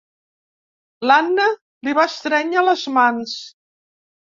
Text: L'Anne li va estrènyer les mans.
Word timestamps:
L'Anne 1.11 1.47
li 1.85 1.95
va 2.01 2.09
estrènyer 2.13 2.67
les 2.73 2.91
mans. 3.01 3.41